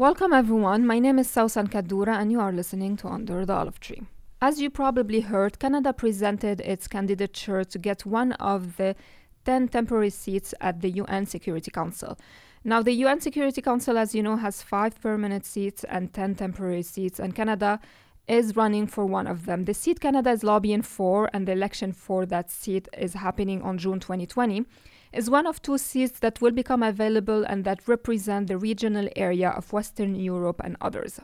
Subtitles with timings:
[0.00, 0.86] Welcome, everyone.
[0.86, 4.00] My name is Sawssan Kaddoura, and you are listening to Under the Olive Tree.
[4.40, 8.96] As you probably heard, Canada presented its candidature to get one of the
[9.44, 12.18] 10 temporary seats at the UN Security Council.
[12.64, 16.80] Now, the UN Security Council, as you know, has five permanent seats and 10 temporary
[16.82, 17.78] seats, and Canada
[18.26, 19.66] is running for one of them.
[19.66, 23.76] The seat Canada is lobbying for, and the election for that seat is happening on
[23.76, 24.64] June 2020
[25.12, 29.50] is one of two seats that will become available and that represent the regional area
[29.50, 31.20] of Western Europe and others.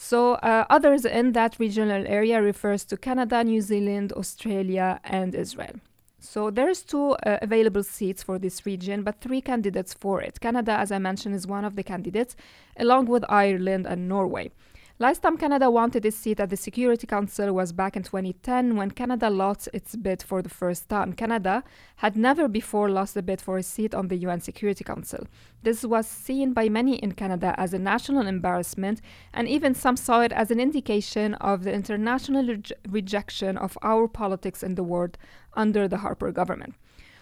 [0.00, 5.74] So, uh, others in that regional area refers to Canada, New Zealand, Australia, and Israel.
[6.20, 10.38] So, there's two uh, available seats for this region, but three candidates for it.
[10.40, 12.36] Canada, as I mentioned, is one of the candidates,
[12.76, 14.52] along with Ireland and Norway.
[15.00, 18.90] Last time Canada wanted a seat at the Security Council was back in 2010 when
[18.90, 21.12] Canada lost its bid for the first time.
[21.12, 21.62] Canada
[21.98, 25.28] had never before lost a bid for a seat on the UN Security Council.
[25.62, 29.00] This was seen by many in Canada as a national embarrassment,
[29.32, 34.08] and even some saw it as an indication of the international re- rejection of our
[34.08, 35.16] politics in the world
[35.54, 36.74] under the Harper government.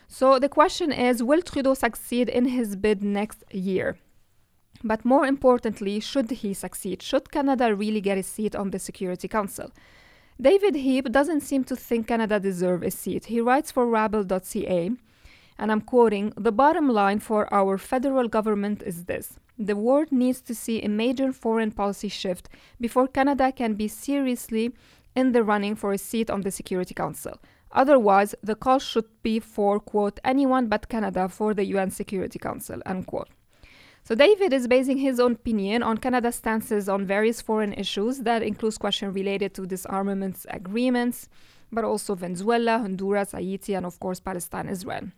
[0.08, 3.98] So the question is Will Trudeau succeed in his bid next year?
[4.86, 7.02] But more importantly, should he succeed?
[7.02, 9.72] Should Canada really get a seat on the Security Council?
[10.40, 13.24] David Heap doesn't seem to think Canada deserves a seat.
[13.24, 14.90] He writes for Rabble.ca,
[15.58, 20.40] and I'm quoting The bottom line for our federal government is this the world needs
[20.42, 22.48] to see a major foreign policy shift
[22.80, 24.72] before Canada can be seriously
[25.16, 27.40] in the running for a seat on the Security Council.
[27.72, 32.80] Otherwise, the call should be for, quote, anyone but Canada for the UN Security Council,
[32.86, 33.30] unquote.
[34.06, 38.40] So David is basing his own opinion on Canada's stances on various foreign issues that
[38.40, 41.28] includes questions related to disarmament agreements,
[41.72, 45.10] but also Venezuela, Honduras, Haiti, and of course Palestine, Israel.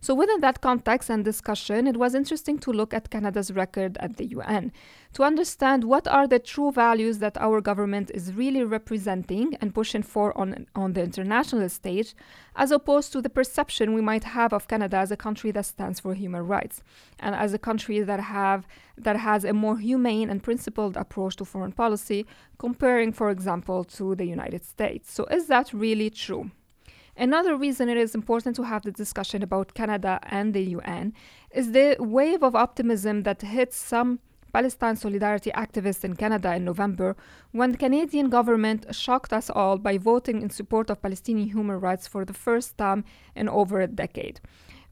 [0.00, 4.16] So, within that context and discussion, it was interesting to look at Canada's record at
[4.16, 4.72] the UN
[5.14, 10.02] to understand what are the true values that our government is really representing and pushing
[10.02, 12.14] for on, on the international stage,
[12.54, 15.98] as opposed to the perception we might have of Canada as a country that stands
[15.98, 16.82] for human rights
[17.18, 18.66] and as a country that have
[18.96, 22.26] that has a more humane and principled approach to foreign policy,
[22.58, 25.12] comparing, for example, to the United States.
[25.12, 26.50] So, is that really true?
[27.20, 31.12] Another reason it is important to have the discussion about Canada and the UN
[31.50, 34.20] is the wave of optimism that hit some
[34.52, 37.16] Palestine solidarity activists in Canada in November
[37.50, 42.06] when the Canadian government shocked us all by voting in support of Palestinian human rights
[42.06, 43.04] for the first time
[43.34, 44.40] in over a decade.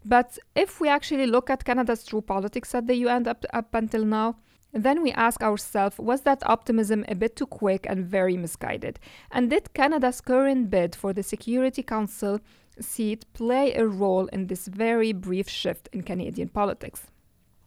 [0.04, 4.04] But if we actually look at Canada's true politics at the UN up, up until
[4.04, 4.36] now,
[4.84, 8.98] then we ask ourselves was that optimism a bit too quick and very misguided?
[9.30, 12.40] And did Canada's current bid for the Security Council
[12.80, 17.06] seat play a role in this very brief shift in Canadian politics?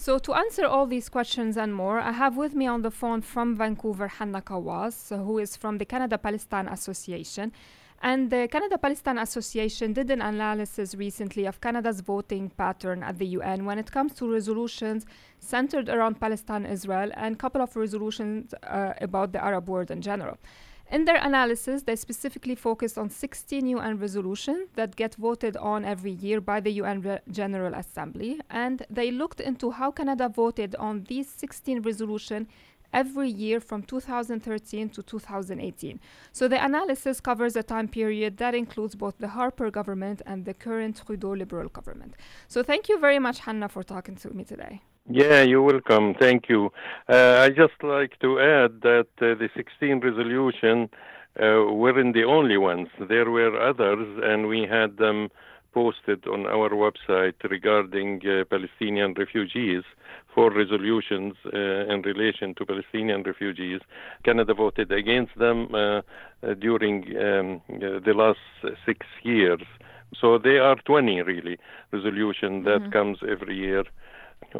[0.02, 3.22] So, to answer all these questions and more, I have with me on the phone
[3.22, 7.52] from Vancouver Hanna Kawas, who is from the Canada Palestine Association.
[8.02, 13.28] And the Canada Palestine Association did an analysis recently of Canada's voting pattern at the
[13.28, 15.06] UN when it comes to resolutions
[15.40, 20.02] centered around Palestine, Israel, and a couple of resolutions uh, about the Arab world in
[20.02, 20.38] general.
[20.92, 26.12] In their analysis, they specifically focused on 16 UN resolutions that get voted on every
[26.12, 31.04] year by the UN Re- General Assembly, and they looked into how Canada voted on
[31.04, 32.48] these 16 resolutions
[32.94, 36.00] every year from 2013 to 2018.
[36.32, 40.54] So the analysis covers a time period that includes both the Harper government and the
[40.54, 42.16] current Trudeau Liberal government.
[42.48, 44.82] So thank you very much, Hanna, for talking to me today.
[45.10, 46.14] Yeah, you're welcome.
[46.14, 46.72] Thank you.
[47.08, 50.90] Uh, I just like to add that uh, the 16 resolution
[51.42, 52.90] uh, weren't the only ones.
[53.08, 55.30] There were others, and we had them
[55.74, 59.84] posted on our website regarding uh, Palestinian refugees
[60.34, 63.82] for resolutions uh, in relation to Palestinian refugees.
[64.24, 66.02] Canada voted against them uh,
[66.42, 68.40] uh during um, uh, the last
[68.86, 69.62] six years.
[70.20, 71.58] So there are 20 really
[71.92, 72.92] resolutions that mm-hmm.
[72.92, 73.84] comes every year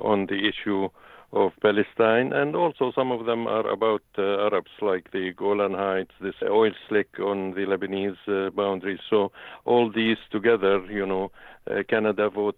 [0.02, 0.90] on the issue
[1.32, 6.14] of Palestine, and also some of them are about uh, Arabs, like the Golan Heights,
[6.22, 9.00] this oil slick on the Lebanese uh, boundaries.
[9.10, 9.32] So
[9.66, 11.32] all these together, you know,
[11.70, 12.58] uh, Canada votes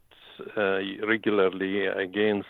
[0.56, 2.48] uh, regularly against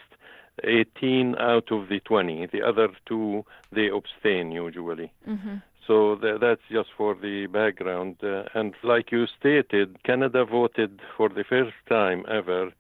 [0.64, 2.48] 18 out of the 20.
[2.52, 5.12] The other two, they abstain usually.
[5.28, 5.56] Mm-hmm.
[5.88, 8.18] So th- that's just for the background.
[8.24, 12.72] Uh, and like you stated, Canada voted for the first time ever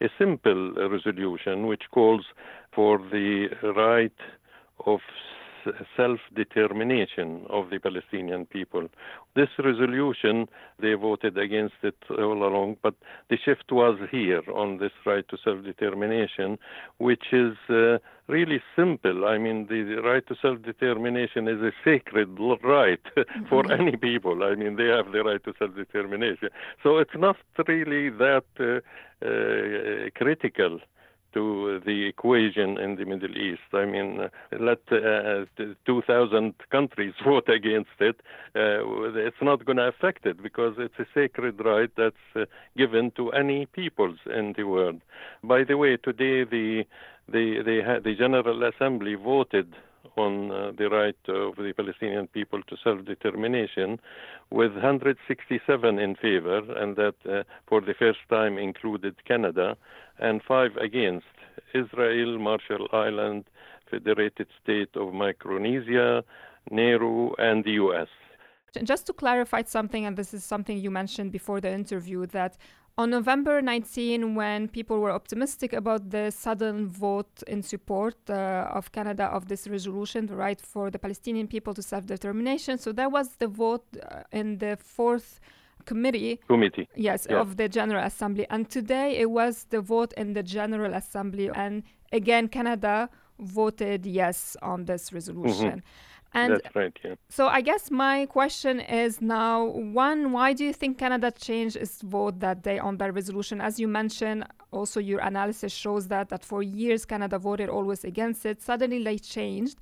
[0.00, 2.24] a simple resolution which calls
[2.74, 4.12] for the right
[4.86, 5.00] of
[5.96, 8.88] self determination of the Palestinian people.
[9.34, 10.46] This resolution,
[10.80, 12.94] they voted against it all along, but
[13.30, 16.58] the shift was here on this right to self determination,
[16.98, 17.98] which is uh,
[18.28, 19.24] really simple.
[19.26, 23.00] I mean, the, the right to self determination is a sacred right
[23.48, 23.80] for mm-hmm.
[23.80, 24.42] any people.
[24.42, 26.48] I mean, they have the right to self determination.
[26.82, 27.36] So it's not
[27.66, 28.80] really that uh,
[29.24, 30.80] uh, critical
[31.34, 33.68] to the equation in the Middle East.
[33.72, 34.28] I mean,
[34.58, 35.44] let uh,
[35.84, 38.16] 2,000 countries vote against it.
[38.56, 42.44] Uh, it's not going to affect it because it's a sacred right that's uh,
[42.76, 45.00] given to any peoples in the world.
[45.42, 46.84] By the way, today the
[47.28, 49.74] the the, the General Assembly voted
[50.16, 53.98] on uh, the right of the Palestinian people to self-determination
[54.50, 59.76] with 167 in favor, and that uh, for the first time included Canada,
[60.18, 61.26] and five against
[61.74, 63.44] Israel, Marshall Island,
[63.90, 66.24] Federated State of Micronesia,
[66.70, 68.08] Nauru, and the U.S.
[68.82, 72.56] Just to clarify something, and this is something you mentioned before the interview, that
[72.96, 78.92] on November 19, when people were optimistic about the sudden vote in support uh, of
[78.92, 83.10] Canada of this resolution, the right for the Palestinian people to self determination, so that
[83.10, 85.40] was the vote uh, in the fourth
[85.86, 86.40] committee.
[86.46, 86.88] Committee.
[86.94, 87.40] Yes, yeah.
[87.40, 88.46] of the General Assembly.
[88.48, 91.50] And today it was the vote in the General Assembly.
[91.54, 91.82] And
[92.12, 95.82] again, Canada voted yes on this resolution.
[95.82, 96.13] Mm-hmm.
[96.34, 97.14] And That's right, yeah.
[97.28, 102.02] So I guess my question is now one, why do you think Canada changed its
[102.02, 103.60] vote that day on that resolution?
[103.60, 108.44] As you mentioned, also your analysis shows that that for years Canada voted always against
[108.44, 108.60] it.
[108.60, 109.78] Suddenly they changed.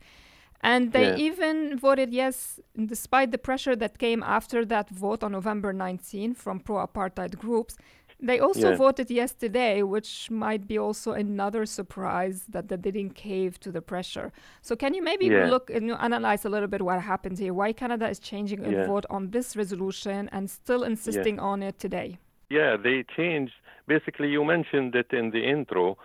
[0.65, 1.17] And they yeah.
[1.17, 6.61] even voted yes, despite the pressure that came after that vote on November 19 from
[6.61, 7.77] pro apartheid groups.
[8.25, 8.77] They also yeah.
[8.77, 14.33] voted yesterday, which might be also another surprise that they didn't cave to the pressure.
[14.61, 15.51] So, can you maybe yeah.
[15.51, 17.53] look and analyze a little bit what happened here?
[17.53, 18.87] Why Canada is changing a yeah.
[18.87, 22.19] vote on this resolution and still insisting on it today?
[22.49, 23.55] Yeah, they changed.
[23.89, 25.99] Basically, you mentioned it in the intro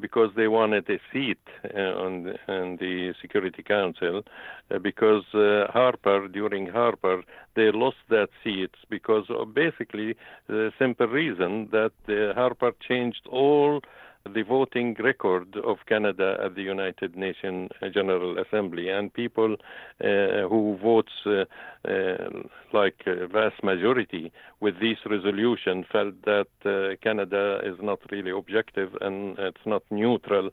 [0.00, 1.38] because they wanted a seat
[1.74, 4.22] uh, on, the, on the Security Council.
[4.70, 7.22] Uh, because uh, Harper, during Harper,
[7.56, 13.80] they lost that seat because of basically the simple reason that uh, Harper changed all
[14.24, 20.78] the voting record of Canada at the United Nations General Assembly, and people uh, who
[20.80, 21.44] votes uh,
[21.88, 22.30] uh,
[22.72, 28.90] like a vast majority with this resolution felt that uh, Canada is not really objective
[29.00, 30.50] and it's not neutral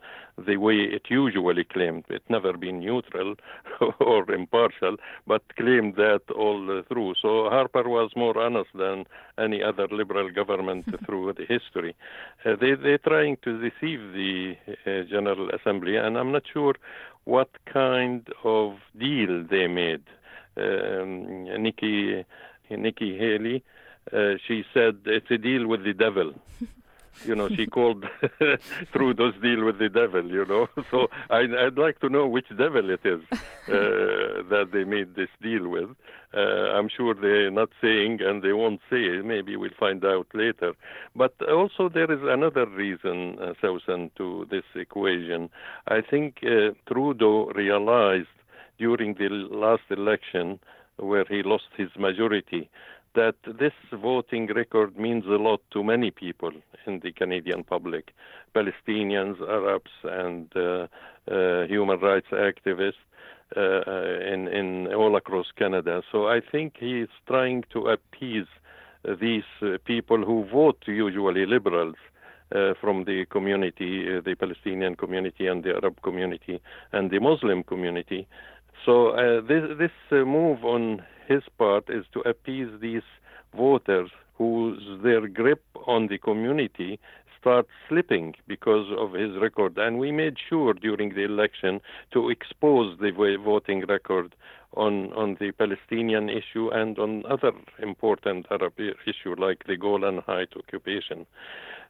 [0.47, 2.05] the way it usually claimed.
[2.09, 3.35] It never been neutral
[3.99, 4.95] or impartial,
[5.27, 7.13] but claimed that all through.
[7.21, 9.05] So Harper was more honest than
[9.37, 11.93] any other liberal government through the history.
[12.45, 14.55] Uh, they they're trying to deceive the
[14.85, 16.75] uh, General Assembly, and I'm not sure
[17.25, 20.03] what kind of deal they made.
[20.57, 22.25] Um, Nikki
[22.69, 23.63] Nikki Haley,
[24.13, 26.33] uh, she said it's a deal with the devil.
[27.25, 28.05] you know, she called
[28.93, 30.67] Trudeau's deal with the devil, you know.
[30.91, 33.37] So I'd, I'd like to know which devil it is uh,
[34.49, 35.89] that they made this deal with.
[36.33, 39.21] Uh, I'm sure they're not saying, and they won't say.
[39.23, 40.73] Maybe we'll find out later.
[41.15, 45.49] But also, there is another reason, uh, Susan, to this equation.
[45.87, 48.27] I think uh, Trudeau realized
[48.77, 50.59] during the last election,
[50.97, 52.69] where he lost his majority,
[53.15, 56.51] that this voting record means a lot to many people
[56.85, 58.13] in the Canadian public
[58.55, 60.87] Palestinians, Arabs, and uh,
[61.31, 63.03] uh, human rights activists.
[63.57, 66.03] Uh, uh in, in all across Canada.
[66.11, 68.45] So I think he is trying to appease
[69.19, 71.95] these uh, people who vote usually liberals
[72.53, 76.59] uh, from the community, uh, the Palestinian community and the Arab community
[76.91, 78.27] and the Muslim community.
[78.85, 83.07] So uh, this, this move on his part is to appease these
[83.55, 86.99] voters whose their grip on the community
[87.39, 89.77] starts slipping because of his record.
[89.77, 91.79] And we made sure during the election
[92.13, 93.11] to expose the
[93.43, 94.35] voting record
[94.75, 100.53] on, on the Palestinian issue and on other important Arab issue like the Golan Heights
[100.57, 101.25] occupation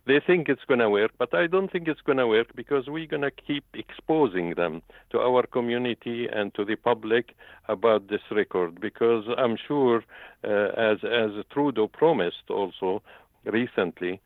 [0.09, 2.87] they think it's going to work, but I don't think it's going to work because
[2.87, 7.35] we're going to keep exposing them to our community and to the public
[7.67, 8.81] about this record.
[8.81, 10.03] Because I'm sure,
[10.43, 13.03] uh, as as Trudeau promised also
[13.45, 14.19] recently,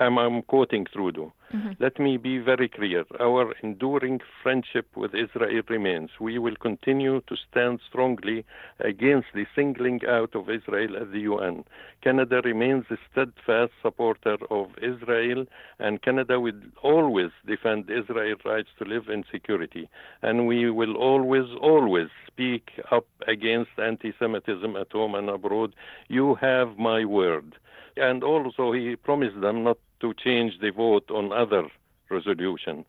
[0.00, 1.32] I'm, I'm quoting Trudeau.
[1.54, 1.72] Mm-hmm.
[1.78, 3.04] Let me be very clear.
[3.20, 6.10] Our enduring friendship with Israel remains.
[6.20, 8.44] We will continue to stand strongly
[8.80, 11.64] against the singling out of Israel at the UN.
[12.02, 15.46] Canada remains a steadfast supporter of Israel,
[15.78, 19.88] and Canada will always defend Israel's rights to live in security.
[20.22, 25.74] And we will always, always speak up against anti Semitism at home and abroad.
[26.08, 27.54] You have my word.
[27.96, 31.68] And also, he promised them not to change the vote on other
[32.10, 32.84] resolution.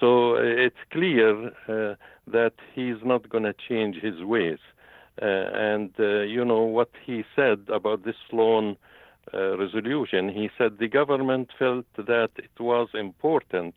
[0.00, 1.94] So uh, it's clear uh,
[2.26, 4.58] that he's not going to change his ways.
[5.20, 8.76] Uh, and uh, you know what he said about this lone
[9.34, 10.28] uh, resolution?
[10.28, 13.74] He said the government felt that it was important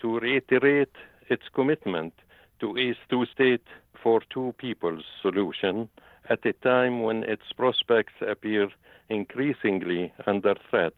[0.00, 0.94] to reiterate
[1.28, 2.14] its commitment
[2.60, 3.66] to a two-state
[4.02, 5.88] for two peoples solution
[6.28, 8.68] at a time when its prospects appear
[9.08, 10.92] increasingly under threat.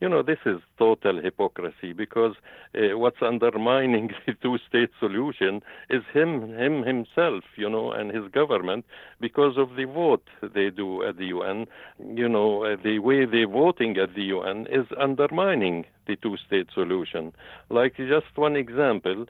[0.00, 2.34] You know, this is total hypocrisy because
[2.74, 8.84] uh, what's undermining the two-state solution is him, him himself, you know, and his government
[9.20, 11.66] because of the vote they do at the UN.
[12.14, 17.32] You know, uh, the way they're voting at the UN is undermining the two-state solution.
[17.70, 19.26] Like just one example,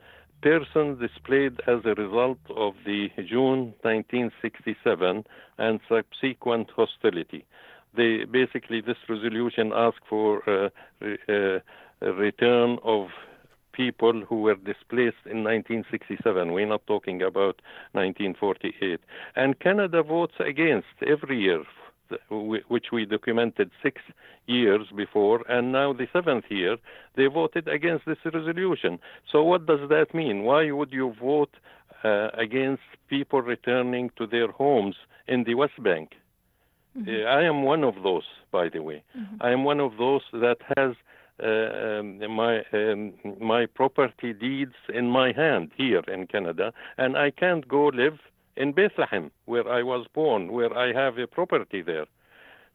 [0.49, 5.23] persons displayed as a result of the June 1967
[5.57, 7.43] and subsequent hostility
[7.95, 10.69] they basically this resolution asked for uh,
[11.01, 11.59] uh,
[12.01, 13.07] a return of
[13.71, 16.51] people who were displaced in 1967.
[16.53, 17.61] We're not talking about
[17.91, 18.99] 1948.
[19.35, 21.63] And Canada votes against every year,
[22.29, 24.01] which we documented six
[24.47, 26.77] years before, and now the seventh year,
[27.15, 28.99] they voted against this resolution.
[29.31, 30.43] So, what does that mean?
[30.43, 31.53] Why would you vote
[32.03, 34.95] uh, against people returning to their homes
[35.27, 36.11] in the West Bank?
[36.97, 37.27] Mm-hmm.
[37.27, 39.03] I am one of those, by the way.
[39.17, 39.35] Mm-hmm.
[39.41, 40.95] I am one of those that has
[41.43, 47.31] uh, um, my um, my property deeds in my hand here in Canada, and I
[47.31, 48.19] can't go live
[48.57, 52.05] in Bethlehem, where I was born, where I have a property there.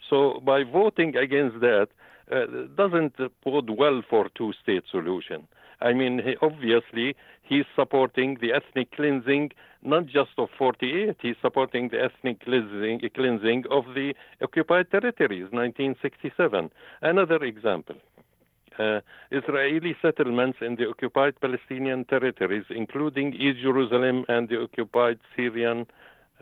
[0.09, 1.89] So by voting against that,
[2.31, 2.47] uh,
[2.77, 5.49] doesn't bode well for two-state solution.
[5.81, 11.89] I mean, he, obviously, he's supporting the ethnic cleansing, not just of 48, he's supporting
[11.89, 16.71] the ethnic cleansing, cleansing of the occupied territories, 1967.
[17.03, 17.97] Another example.
[18.81, 25.87] Uh, Israeli settlements in the occupied Palestinian territories, including East Jerusalem and the occupied Syrian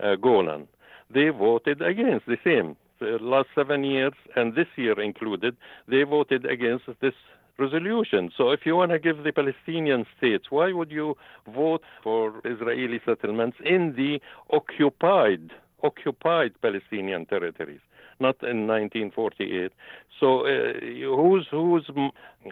[0.02, 0.68] uh, Golan.
[1.12, 2.76] They voted against the same.
[3.00, 5.56] The last seven years, and this year included,
[5.88, 7.14] they voted against this
[7.58, 8.30] resolution.
[8.36, 11.16] So if you want to give the Palestinian states, why would you
[11.62, 14.20] vote for Israeli settlements in the
[14.56, 15.50] occupied
[15.82, 17.80] occupied Palestinian territories,
[18.20, 19.72] not in 1948?
[20.18, 21.88] So uh, who's who's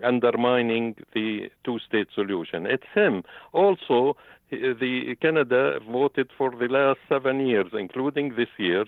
[0.03, 2.67] undermining the two-state solution?
[2.67, 3.23] It's him.
[3.53, 4.17] Also,
[4.51, 8.85] the Canada voted for the last seven years, including this year,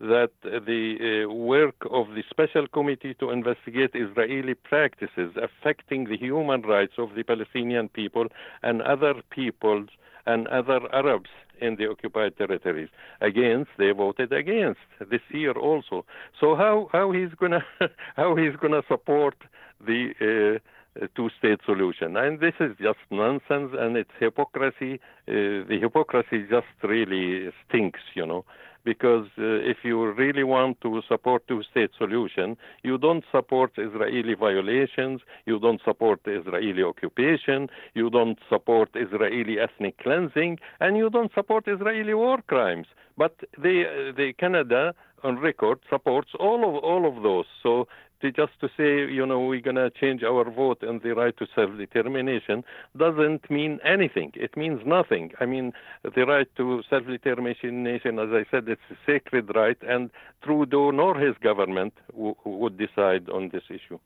[0.00, 6.62] that the uh, work of the special committee to investigate Israeli practices affecting the human
[6.62, 8.26] rights of the Palestinian people
[8.62, 9.88] and other peoples
[10.26, 11.30] and other Arabs
[11.60, 12.88] in the occupied territories.
[13.20, 14.80] Against, they voted against
[15.10, 16.04] this year also.
[16.40, 17.64] So how how he's gonna
[18.16, 19.36] how he's gonna support
[19.84, 20.60] the
[21.00, 22.16] uh, two-state solution?
[22.16, 24.94] And this is just nonsense, and it's hypocrisy.
[25.28, 28.44] Uh, the hypocrisy just really stinks, you know
[28.86, 35.20] because uh, if you really want to support two-state solution, you don't support Israeli violations,
[35.44, 41.64] you don't support Israeli occupation, you don't support Israeli ethnic cleansing, and you don't support
[41.66, 42.86] Israeli war crimes.
[43.18, 43.34] But
[43.66, 43.76] the
[44.20, 47.46] the Canada on record supports all of all of those.
[47.62, 47.88] So
[48.20, 51.36] to just to say, you know, we're going to change our vote and the right
[51.38, 52.64] to self-determination
[52.96, 54.32] doesn't mean anything.
[54.34, 55.32] It means nothing.
[55.40, 60.10] I mean, the right to self-determination, as I said, it's a sacred right, and
[60.42, 63.98] Trudeau nor his government w- would decide on this issue.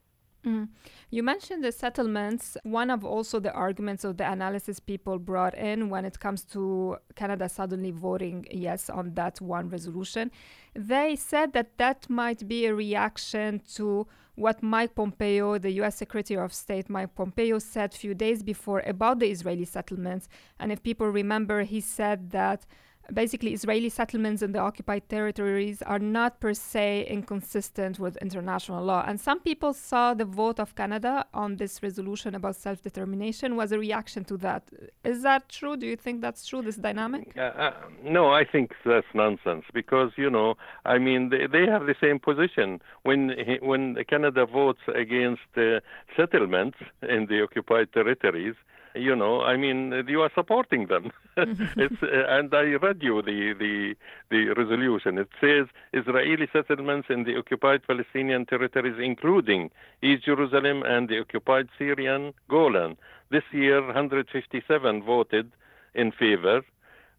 [0.45, 0.69] Mm.
[1.11, 2.57] You mentioned the settlements.
[2.63, 6.97] One of also the arguments of the analysis people brought in when it comes to
[7.15, 10.31] Canada suddenly voting yes on that one resolution,
[10.73, 16.39] they said that that might be a reaction to what Mike Pompeo, the US Secretary
[16.39, 20.27] of State Mike Pompeo, said few days before about the Israeli settlements.
[20.59, 22.65] And if people remember, he said that
[23.13, 29.03] basically Israeli settlements in the occupied territories are not per se inconsistent with international law.
[29.07, 33.71] And some people saw the vote of Canada on this resolution about self determination was
[33.71, 34.63] a reaction to that.
[35.03, 35.75] Is that true?
[35.77, 37.33] Do you think that's true, this dynamic?
[37.37, 41.85] Uh, uh, no, I think that's nonsense because, you know, I mean, they, they have
[41.85, 42.81] the same position.
[43.03, 45.79] When, when Canada votes against uh,
[46.15, 48.55] settlements in the occupied territories,
[48.95, 51.11] you know, I mean, you are supporting them.
[51.37, 53.95] it's, uh, and I read you the, the,
[54.29, 55.17] the resolution.
[55.17, 59.71] It says Israeli settlements in the occupied Palestinian territories, including
[60.01, 62.97] East Jerusalem and the occupied Syrian Golan.
[63.29, 65.51] This year, 157 voted
[65.93, 66.61] in favor,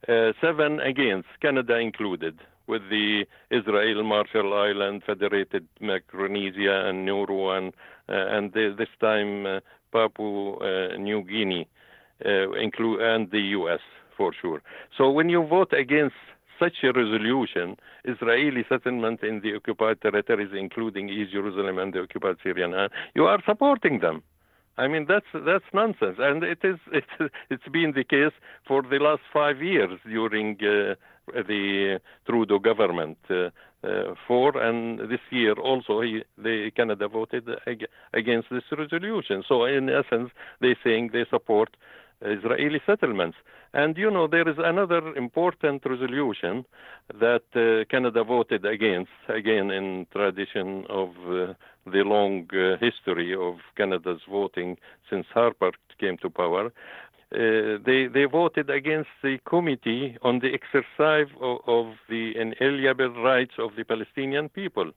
[0.08, 7.72] uh, seven against, Canada included, with the Israel, Marshall Island, Federated Micronesia, and Nauru, and,
[8.08, 9.60] uh, and this time uh,
[9.92, 11.68] Papua uh, New Guinea,
[12.24, 13.80] uh, include and the U.S.
[14.16, 14.62] for sure.
[14.96, 16.16] So when you vote against
[16.58, 22.36] such a resolution, Israeli settlement in the occupied territories, including East Jerusalem and the occupied
[22.42, 24.22] Syrian, uh, you are supporting them.
[24.78, 28.32] I mean that's that's nonsense, and it is it's it's been the case
[28.66, 30.94] for the last five years during uh,
[31.26, 33.18] the Trudeau government.
[33.30, 33.50] Uh,
[33.84, 39.42] uh, for, and this year also he, the Canada voted ag- against this resolution.
[39.46, 41.76] So in essence, they're saying they support
[42.24, 43.36] Israeli settlements.
[43.74, 46.64] And you know, there is another important resolution
[47.18, 51.54] that uh, Canada voted against, again in tradition of uh,
[51.86, 54.76] the long uh, history of Canada's voting
[55.08, 56.70] since Harper came to power.
[57.32, 63.54] Uh, they they voted against the committee on the exercise of, of the inalienable rights
[63.58, 64.88] of the Palestinian people.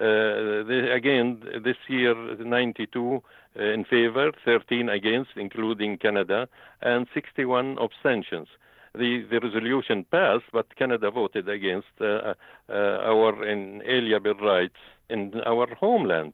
[0.00, 3.22] Uh, they, again, this year, 92
[3.54, 6.48] uh, in favor, 13 against, including Canada,
[6.80, 8.48] and 61 abstentions.
[8.94, 12.34] The, the resolution passed, but Canada voted against uh,
[12.68, 16.32] uh our inalienable rights in our homeland.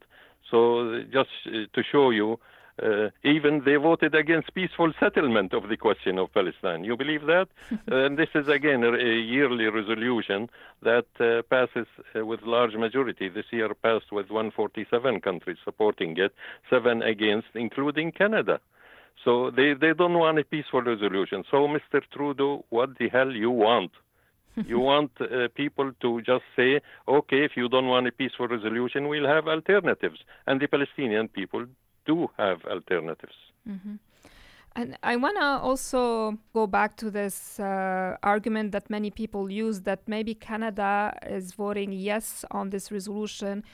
[0.50, 2.38] So, just to show you
[2.82, 6.84] uh, even they voted against peaceful settlement of the question of Palestine.
[6.84, 7.48] You believe that?
[7.86, 10.48] and this is again a, yearly resolution
[10.82, 13.28] that uh, passes uh, with large majority.
[13.28, 16.32] This year passed with 147 countries supporting it,
[16.70, 18.60] seven against, including Canada.
[19.24, 21.44] So they, they don't want a peaceful resolution.
[21.50, 22.02] So, Mr.
[22.12, 23.90] Trudeau, what the hell you want?
[24.66, 29.08] you want uh, people to just say, okay, if you don't want a peaceful resolution,
[29.08, 30.20] we'll have alternatives.
[30.46, 31.66] And the Palestinian people
[32.08, 33.38] do have alternatives.
[33.68, 33.96] Mm-hmm.
[34.78, 39.80] And I want to also go back to this uh, argument that many people use
[39.82, 43.64] that maybe Canada is voting yes on this resolution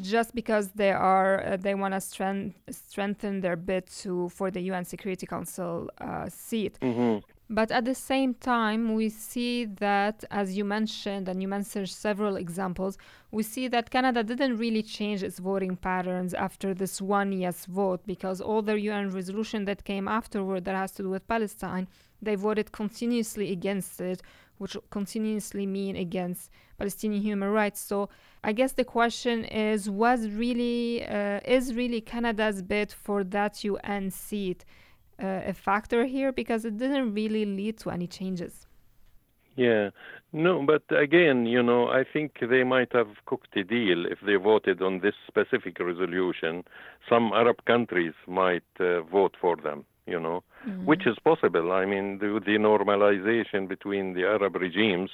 [0.00, 4.60] just because they are uh, they want to strength, strengthen their bid to for the
[4.70, 6.78] UN Security Council uh, seat.
[6.80, 7.18] Mm-hmm.
[7.52, 12.36] But at the same time, we see that, as you mentioned, and you mentioned several
[12.36, 12.96] examples,
[13.30, 18.06] we see that Canada didn't really change its voting patterns after this one yes vote
[18.06, 21.88] because all the UN resolution that came afterward that has to do with Palestine,
[22.22, 24.22] they voted continuously against it,
[24.56, 27.82] which continuously mean against Palestinian human rights.
[27.82, 28.08] So
[28.42, 34.10] I guess the question is, was really uh, is really Canada's bid for that UN
[34.10, 34.64] seat?
[35.22, 38.66] Uh, a factor here because it didn't really lead to any changes.
[39.54, 39.90] Yeah,
[40.32, 44.36] no, but again, you know, I think they might have cooked a deal if they
[44.36, 46.64] voted on this specific resolution.
[47.08, 50.86] Some Arab countries might uh, vote for them, you know, mm-hmm.
[50.86, 51.72] which is possible.
[51.72, 55.10] I mean, the, the normalization between the Arab regimes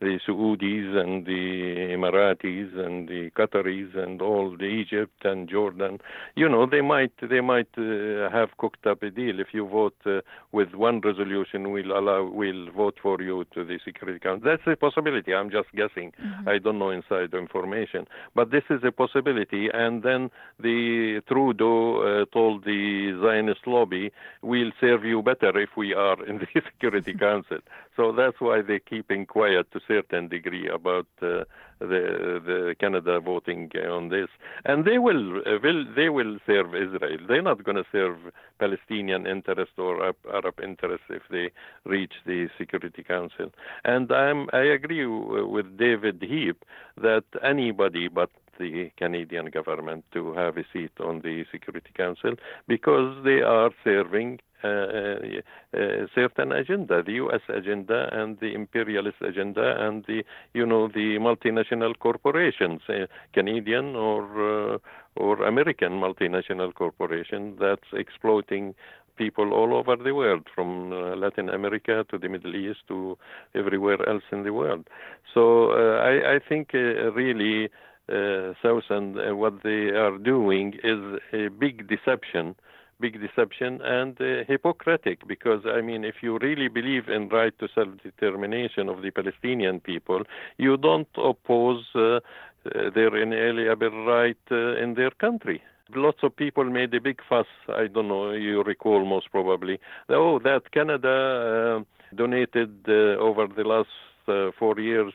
[0.00, 5.98] the Saudis and the Emiratis and the Qataris and all the Egypt and Jordan,
[6.34, 9.38] you know, they might they might uh, have cooked up a deal.
[9.40, 10.20] If you vote uh,
[10.52, 14.48] with one resolution, we'll allow we'll vote for you to the Security Council.
[14.50, 15.34] That's a possibility.
[15.34, 16.12] I'm just guessing.
[16.12, 16.48] Mm-hmm.
[16.48, 19.68] I don't know inside information, but this is a possibility.
[19.72, 25.92] And then the Trudeau uh, told the Zionist lobby, "We'll serve you better if we
[25.92, 27.58] are in the Security Council."
[27.96, 31.44] So that's why they're keeping quiet to certain degree about uh,
[31.80, 32.02] the
[32.50, 34.28] the Canada voting on this,
[34.64, 37.20] and they will uh, will they will serve Israel.
[37.26, 38.16] They're not going to serve
[38.58, 39.94] Palestinian interest or
[40.38, 41.46] Arab interest if they
[41.84, 43.48] reach the Security Council.
[43.84, 46.58] And I'm I agree with David Heap
[47.06, 52.34] that anybody but the Canadian government to have a seat on the Security Council
[52.68, 57.40] because they are serving uh, uh, certain agenda, the U.S.
[57.48, 64.78] agenda and the imperialist agenda and the, you know, the multinational corporations, uh, Canadian or
[65.16, 68.74] or American multinational corporation that's exploiting
[69.20, 73.18] people all over the world, from uh, Latin America to the Middle East to
[73.54, 74.84] everywhere else in the world.
[75.34, 77.68] So uh, I, I, think uh, really
[78.08, 82.56] uh, Southern uh, what they are doing is a big deception
[83.00, 87.68] big deception and uh, hypocritic because I mean if you really believe in right to
[87.74, 90.22] self-determination of the Palestinian people
[90.58, 92.20] you don't oppose uh,
[92.66, 95.62] uh, their inalienable right uh, in their country.
[95.94, 97.46] Lots of people made a big fuss.
[97.68, 99.80] I don't know you recall most probably.
[100.08, 103.88] Oh that Canada uh, donated uh, over the last
[104.26, 105.12] 4 years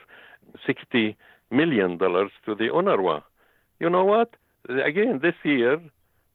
[0.65, 1.15] 60
[1.51, 3.23] million dollars to the UNRWA
[3.79, 4.35] you know what
[4.85, 5.79] again this year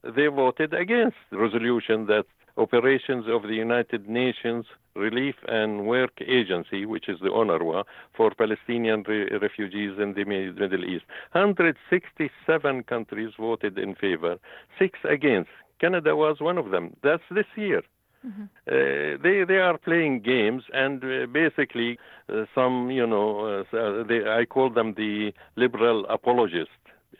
[0.02, 2.24] they voted against the resolution that
[2.56, 7.84] operations of the United Nations Relief and Work Agency, which is the UNRWA,
[8.16, 11.04] for Palestinian re- refugees in the Middle East.
[11.32, 14.36] 167 countries voted in favor,
[14.78, 15.50] six against.
[15.80, 16.96] Canada was one of them.
[17.02, 17.82] That's this year.
[18.22, 24.28] Uh, they they are playing games and uh, basically uh, some you know uh, they,
[24.28, 26.74] I call them the liberal apologists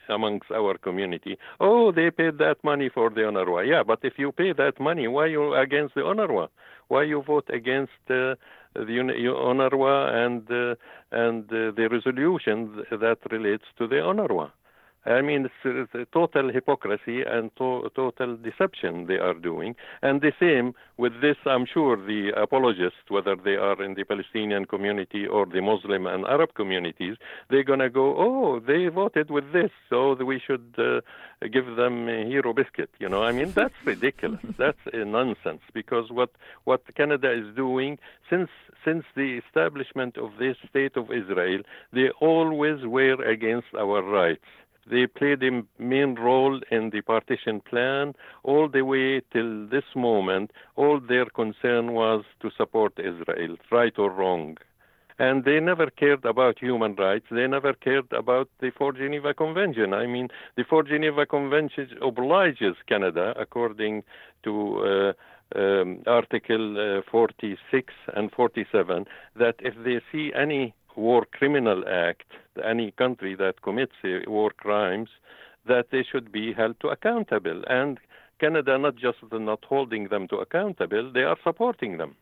[0.09, 1.37] amongst our community.
[1.59, 3.67] Oh, they paid that money for the UNRWA.
[3.67, 6.49] Yeah, but if you pay that money, why you against the UNRWA?
[6.87, 8.35] Why you vote against uh,
[8.75, 8.95] the
[9.53, 10.75] UNRWA and uh,
[11.11, 14.51] and uh, the resolution that relates to the UNRWA?
[15.05, 19.75] I mean, it's, it's total hypocrisy and to, total deception they are doing.
[20.01, 24.65] And the same with this, I'm sure the apologists, whether they are in the Palestinian
[24.65, 27.17] community or the Muslim and Arab communities,
[27.49, 31.01] they're going to go, oh, they voted with this, so we should uh,
[31.51, 32.91] give them a hero biscuit.
[32.99, 34.41] You know, I mean, that's ridiculous.
[34.57, 36.29] that's nonsense because what,
[36.65, 37.97] what Canada is doing
[38.29, 38.49] since
[38.83, 41.61] since the establishment of this state of Israel,
[41.93, 44.45] they always were against our rights.
[44.91, 50.51] They played a main role in the partition plan all the way till this moment.
[50.75, 54.57] All their concern was to support Israel, right or wrong.
[55.17, 57.27] And they never cared about human rights.
[57.31, 59.93] They never cared about the Four Geneva Convention.
[59.93, 60.27] I mean,
[60.57, 64.03] the Four Geneva Convention obliges Canada, according
[64.43, 65.13] to
[65.55, 69.05] uh, um, Article uh, 46 and 47,
[69.37, 72.29] that if they see any war criminal act,
[72.63, 73.95] any country that commits
[74.27, 75.09] war crimes,
[75.67, 77.63] that they should be held to accountable.
[77.67, 77.99] And
[78.39, 82.15] Canada not just not holding them to accountable, they are supporting them.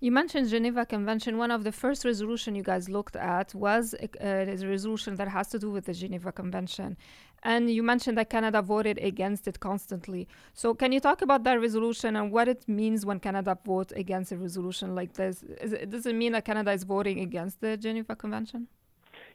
[0.00, 1.38] You mentioned Geneva Convention.
[1.38, 5.48] One of the first resolution you guys looked at was a, a resolution that has
[5.48, 6.98] to do with the Geneva Convention.
[7.44, 10.26] And you mentioned that Canada voted against it constantly.
[10.54, 14.32] So can you talk about that resolution and what it means when Canada votes against
[14.32, 15.42] a resolution like this?
[15.42, 18.68] It, does it mean that Canada is voting against the Geneva Convention?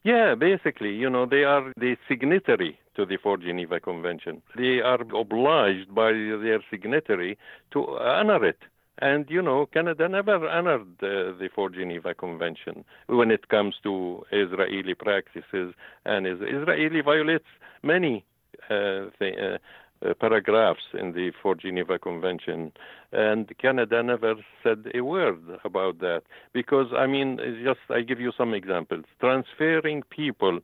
[0.03, 4.41] Yeah, basically, you know, they are the signatory to the Four Geneva Convention.
[4.55, 7.37] They are obliged by their signatory
[7.71, 8.59] to honor it.
[9.01, 14.25] And, you know, Canada never honored uh, the Four Geneva Convention when it comes to
[14.31, 15.73] Israeli practices.
[16.05, 17.47] And Israeli violates
[17.83, 18.25] many
[18.69, 19.57] uh, th- uh,
[20.01, 22.71] uh, paragraphs in the Four Geneva Convention.
[23.11, 26.21] And Canada never said a word about that.
[26.53, 29.03] Because, I mean, just I give you some examples.
[29.19, 30.59] Transferring people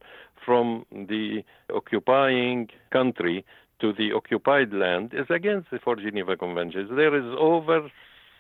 [0.46, 3.44] from the occupying country
[3.82, 6.90] to the occupied land is against the Four Geneva Conventions.
[6.96, 7.90] There is over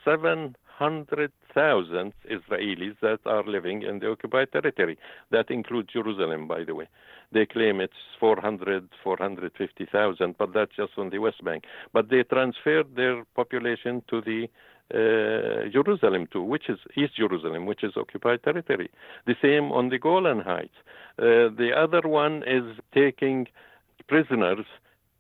[0.06, 4.98] 700,000 Israelis that are living in the occupied territory.
[5.32, 6.88] That includes Jerusalem, by the way.
[7.32, 11.64] They claim it's 400, 450,000, but that's just on the West Bank.
[11.92, 14.48] But they transferred their population to the
[14.94, 18.92] uh, Jerusalem too, which is East Jerusalem, which is occupied territory.
[19.26, 20.78] The same on the Golan Heights.
[21.18, 23.48] Uh, the other one is taking
[24.08, 24.66] prisoners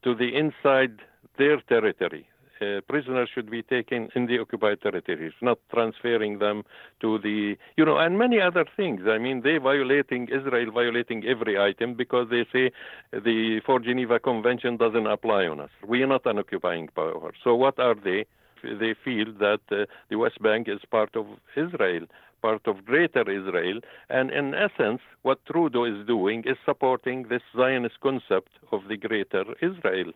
[0.03, 0.99] to the inside
[1.39, 2.27] their territory
[2.65, 6.63] uh, prisoners should be taken in the occupied territories, not transferring them
[7.01, 9.01] to the, you know, and many other things.
[9.07, 12.71] I mean, they violating, Israel violating every item because they say
[13.11, 15.69] the Four Geneva Convention doesn't apply on us.
[15.87, 17.31] We are not an occupying power.
[17.43, 18.25] So what are they?
[18.63, 21.25] They feel that uh, the West Bank is part of
[21.55, 22.07] Israel
[22.45, 23.77] part of greater Israel.
[24.17, 29.45] And in essence, what Trudeau is doing is supporting this Zionist concept of the greater
[29.69, 30.11] Israel.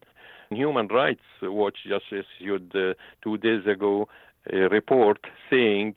[0.61, 3.93] Human Rights Watch just issued uh, two days ago
[4.59, 5.89] a report saying,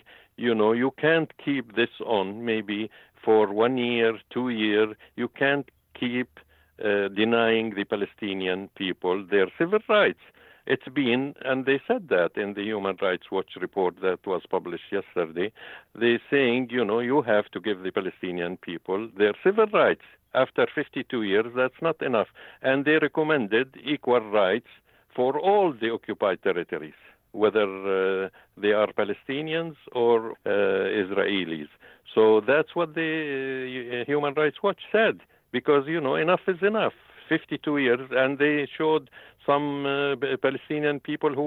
[0.47, 2.81] you know, you can't keep this on maybe
[3.25, 4.91] for one year, two years.
[5.21, 5.69] You can't
[6.01, 10.25] keep uh, denying the Palestinian people their civil rights.
[10.67, 14.93] It's been, and they said that in the Human Rights Watch report that was published
[14.93, 15.53] yesterday.
[15.95, 20.03] They're saying, you know, you have to give the Palestinian people their civil rights
[20.35, 22.29] after 52 years, that's not enough.
[22.63, 24.69] And they recommended equal rights
[25.15, 26.95] for all the occupied territories.
[27.35, 28.29] whether uh,
[28.63, 31.71] they are Palestinians or uh, Israelis.
[32.15, 35.21] So that's what the uh, Human Rights Watch said,
[35.51, 36.93] because, you know, enough is enough.
[37.33, 39.05] 52 years, and they showed
[39.49, 41.47] some uh, Palestinian people who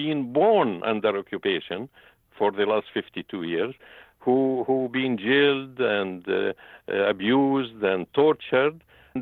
[0.00, 1.88] been born under occupation
[2.38, 3.74] for the last 52 years,
[4.24, 8.76] who who been jailed and uh, uh, abused and tortured.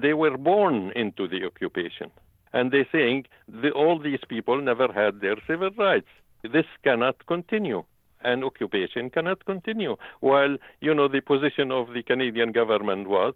[0.04, 2.08] They were born into the occupation
[2.52, 6.08] and they think the, all these people never had their civil rights.
[6.42, 7.84] This cannot continue.
[8.24, 9.96] And occupation cannot continue.
[10.20, 13.34] While, you know, the position of the Canadian government was,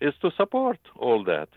[0.00, 1.48] is to support all that.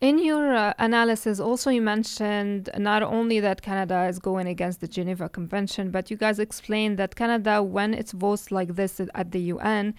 [0.00, 4.88] In your uh, analysis, also you mentioned not only that Canada is going against the
[4.88, 9.40] Geneva Convention, but you guys explained that Canada, when it votes like this at the
[9.40, 9.94] UN,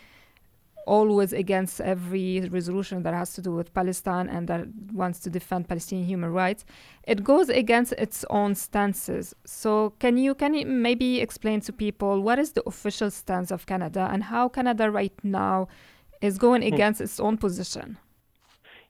[0.86, 5.68] always against every resolution that has to do with Palestine and that wants to defend
[5.68, 6.64] Palestinian human rights.
[7.04, 9.36] It goes against its own stances.
[9.46, 13.66] So can you can you maybe explain to people what is the official stance of
[13.66, 15.68] Canada and how Canada right now
[16.22, 16.74] is going hmm.
[16.74, 17.98] against its own position?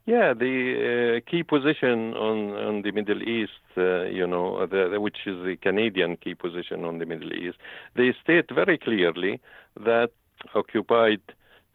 [0.07, 5.01] Yeah, the uh, key position on, on the Middle East, uh, you know, the, the,
[5.01, 7.57] which is the Canadian key position on the Middle East,
[7.97, 9.41] they state very clearly
[9.75, 10.11] that
[10.55, 11.19] occupied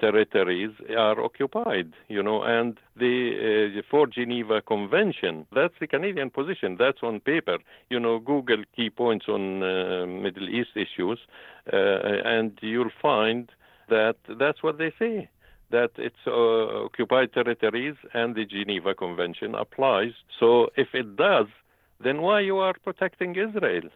[0.01, 6.77] territories are occupied, you know, and the uh, for Geneva Convention, that's the Canadian position.
[6.79, 7.59] That's on paper.
[7.91, 11.19] You know, Google key points on uh, Middle East issues,
[11.71, 11.77] uh,
[12.25, 13.51] and you'll find
[13.91, 15.29] that that's what they say.
[15.73, 20.13] That it's uh, occupied territories and the Geneva Convention applies.
[20.39, 21.47] So if it does,
[22.05, 23.89] then why you are protecting Israel?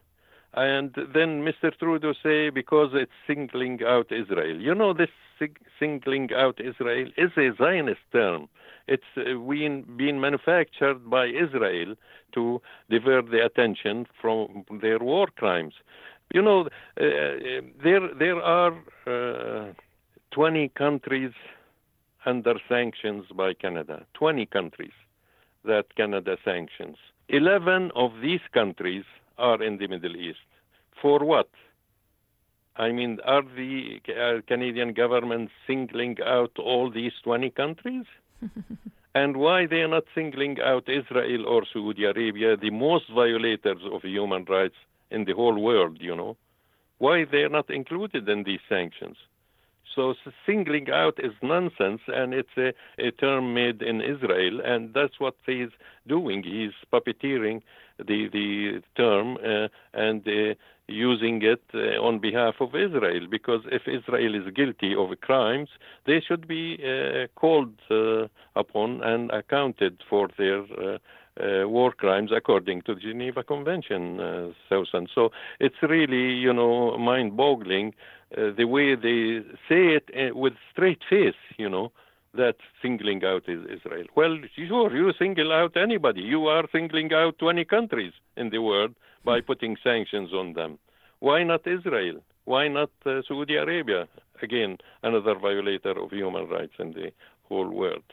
[0.55, 1.71] And then Mr.
[1.79, 4.59] Trudeau say because it's singling out Israel.
[4.59, 5.11] You know, this
[5.79, 8.49] singling out Israel is a Zionist term.
[8.89, 9.39] It's uh,
[9.97, 11.95] been, manufactured by Israel
[12.35, 15.75] to divert the attention from their war crimes.
[16.33, 16.69] You know,
[17.01, 18.73] uh, uh there there are
[19.07, 19.73] uh,
[20.31, 21.33] 20 countries
[22.27, 24.05] under sanctions by Canada.
[24.15, 24.93] 20 countries
[25.65, 26.97] that Canada sanctions.
[27.29, 29.05] 11 of these countries
[29.39, 30.39] are in the Middle East.
[31.01, 31.49] For what?
[32.77, 38.05] I mean, are the uh, Canadian government singling out all these 20 countries?
[39.15, 44.03] and why they are not singling out Israel or Saudi Arabia, the most violators of
[44.03, 44.75] human rights
[45.11, 46.37] in the whole world, you know?
[46.99, 49.17] Why they are not included in these sanctions?
[49.97, 55.19] So singling out is nonsense, and it's a, a term made in Israel, and that's
[55.19, 55.71] what he's
[56.07, 56.43] doing.
[56.43, 57.63] He's puppeteering
[57.99, 60.55] the the term uh, and uh,
[60.87, 63.27] using it uh, on behalf of Israel.
[63.29, 65.71] Because if Israel is guilty of crimes,
[66.05, 70.63] they should be uh, called uh, upon and accounted for their.
[71.39, 75.07] Uh, war crimes according to the Geneva Convention, uh, Susan.
[75.15, 77.95] So it's really, you know, mind-boggling
[78.37, 81.93] uh, the way they say it uh, with straight face, you know,
[82.35, 84.07] that singling out is Israel.
[84.15, 86.23] Well, sure, you single out anybody.
[86.23, 88.95] You are singling out 20 countries in the world
[89.25, 90.79] by putting sanctions on them.
[91.21, 92.21] Why not Israel?
[92.45, 94.07] Why not uh, Saudi Arabia?
[94.43, 97.13] Again, another violator of human rights in the
[97.49, 98.05] whole world.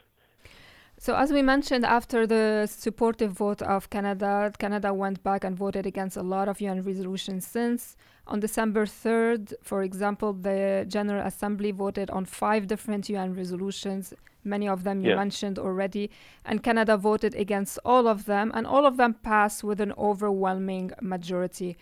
[1.03, 5.85] So, as we mentioned, after the supportive vote of Canada, Canada went back and voted
[5.85, 7.97] against a lot of UN resolutions since.
[8.25, 14.13] On December 3rd, for example, the General Assembly voted on five different UN resolutions,
[14.45, 15.17] many of them you yeah.
[15.17, 16.09] mentioned already,
[16.45, 20.93] and Canada voted against all of them, and all of them passed with an overwhelming
[21.01, 21.75] majority.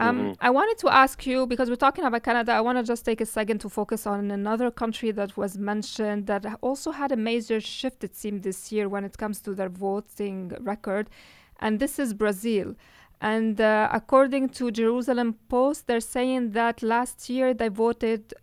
[0.00, 0.32] Um, mm-hmm.
[0.40, 2.52] I wanted to ask you because we're talking about Canada.
[2.52, 6.26] I want to just take a second to focus on another country that was mentioned
[6.26, 9.68] that also had a major shift, it seemed, this year when it comes to their
[9.68, 11.08] voting record,
[11.60, 12.74] and this is Brazil.
[13.20, 18.34] And uh, according to Jerusalem Post, they're saying that last year they voted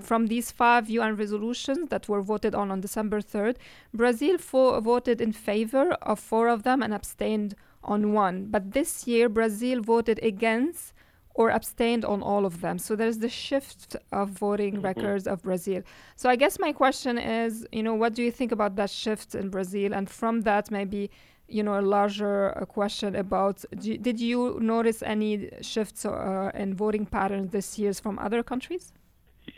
[0.00, 3.56] from these five UN resolutions that were voted on on December 3rd,
[3.94, 8.46] Brazil fo- voted in favor of four of them and abstained on one.
[8.46, 10.92] But this year, Brazil voted against
[11.34, 12.78] or abstained on all of them.
[12.78, 14.84] So there's the shift of voting mm-hmm.
[14.84, 15.82] records of Brazil.
[16.16, 19.34] So I guess my question is, you know, what do you think about that shift
[19.34, 19.94] in Brazil?
[19.94, 21.10] And from that, maybe,
[21.48, 26.74] you know, a larger uh, question about do, did you notice any shifts uh, in
[26.74, 28.92] voting patterns this year from other countries?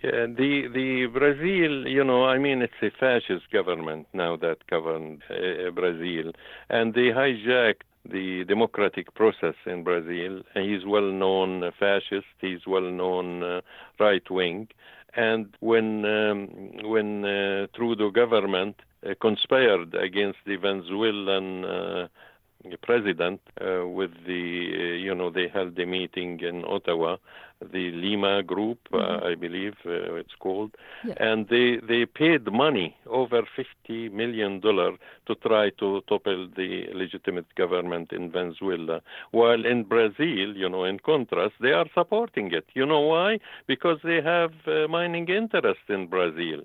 [0.03, 5.23] Yeah, the the Brazil, you know, I mean, it's a fascist government now that governed
[5.29, 6.33] uh, Brazil,
[6.71, 10.43] and they hijacked the democratic process in Brazil.
[10.55, 12.27] He's well known fascist.
[12.41, 13.61] He's well known uh,
[13.99, 14.69] right wing.
[15.15, 16.49] And when um,
[16.85, 22.09] when uh, Trudeau government uh, conspired against the Venezuelan uh,
[22.83, 27.17] president uh, with the, uh, you know, they held a meeting in Ottawa,
[27.73, 29.27] the Lima Group, uh, mm-hmm.
[29.27, 30.73] I believe uh, it's called,
[31.05, 31.15] yeah.
[31.19, 34.93] and they they paid money over fifty million dollar
[35.27, 39.01] to try to topple the legitimate government in Venezuela.
[39.31, 42.67] While in Brazil, you know, in contrast, they are supporting it.
[42.75, 43.39] You know why?
[43.67, 46.63] Because they have uh, mining interest in Brazil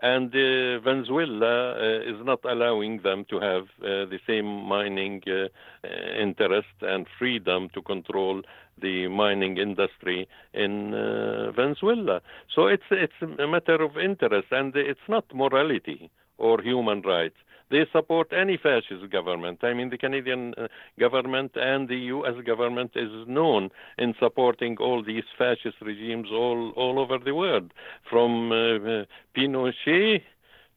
[0.00, 5.46] and uh, Venezuela uh, is not allowing them to have uh, the same mining uh,
[5.86, 5.88] uh,
[6.20, 8.42] interest and freedom to control
[8.80, 12.20] the mining industry in uh, Venezuela.
[12.54, 17.36] So it's it's a matter of interest, and it's not morality or human rights.
[17.68, 19.64] They support any fascist government.
[19.64, 20.68] I mean, the Canadian uh,
[21.00, 22.34] government and the U.S.
[22.44, 27.72] government is known in supporting all these fascist regimes all, all over the world,
[28.08, 29.04] from uh,
[29.36, 30.22] Pinochet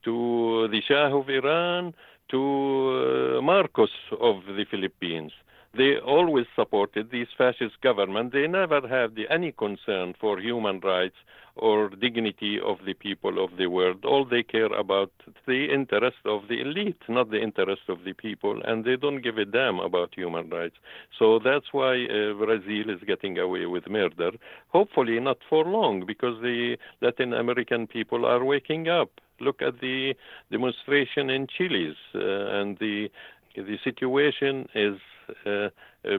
[0.03, 1.93] to the Shah of Iran
[2.31, 5.31] to uh, Marcos of the Philippines
[5.75, 8.33] they always supported these fascist governments.
[8.33, 11.15] They never had any concern for human rights
[11.55, 14.05] or dignity of the people of the world.
[14.05, 15.11] All they care about
[15.45, 19.37] the interest of the elite, not the interest of the people, and they don't give
[19.37, 20.75] a damn about human rights.
[21.17, 24.31] So that's why uh, Brazil is getting away with murder.
[24.69, 29.11] Hopefully not for long, because the Latin American people are waking up.
[29.41, 30.15] Look at the
[30.51, 33.09] demonstration in Chile's uh, and the
[33.55, 34.99] the situation is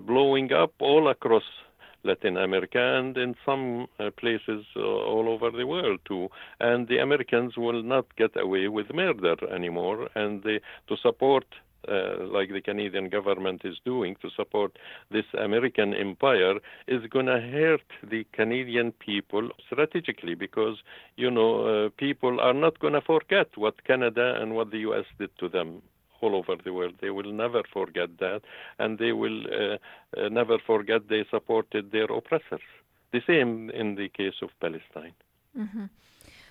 [0.07, 1.45] blowing up all across
[2.03, 6.29] Latin America and in some uh, places uh, all over the world too.
[6.59, 10.09] And the Americans will not get away with murder anymore.
[10.15, 11.45] And they, to support,
[11.89, 14.79] uh, like the Canadian government is doing, to support
[15.11, 16.55] this American empire
[16.89, 20.79] is going to hurt the Canadian people strategically because,
[21.17, 25.05] you know, uh, people are not going to forget what Canada and what the U.S.
[25.19, 25.83] did to them
[26.21, 26.95] all over the world.
[27.01, 28.43] They will never forget that,
[28.79, 29.77] and they will uh,
[30.17, 32.67] uh, never forget they supported their oppressors.
[33.13, 35.15] The same in the case of Palestine.
[35.59, 35.87] Mm-hmm.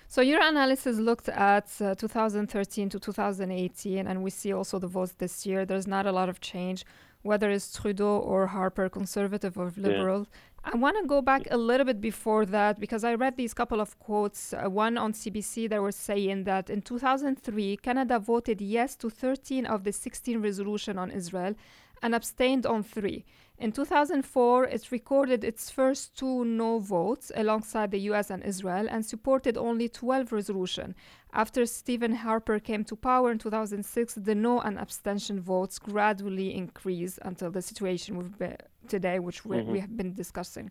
[0.08, 5.12] So your analysis looked at uh, 2013 to 2018, and we see also the votes
[5.18, 5.64] this year.
[5.64, 6.84] There's not a lot of change,
[7.22, 10.20] whether it's Trudeau or Harper, conservative or liberal.
[10.20, 10.36] Yeah.
[10.62, 13.80] I want to go back a little bit before that because I read these couple
[13.80, 14.52] of quotes.
[14.52, 19.64] Uh, one on CBC that was saying that in 2003, Canada voted yes to 13
[19.64, 21.54] of the 16 resolution on Israel
[22.02, 23.24] and abstained on three.
[23.60, 29.04] In 2004, it recorded its first two no votes alongside the US and Israel and
[29.04, 30.94] supported only 12 resolutions.
[31.34, 37.18] After Stephen Harper came to power in 2006, the no and abstention votes gradually increased
[37.20, 38.56] until the situation we've been
[38.88, 39.72] today, which we, mm-hmm.
[39.72, 40.70] we have been discussing.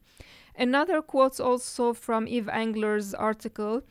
[0.56, 3.84] Another quote also from Yves Engler's article.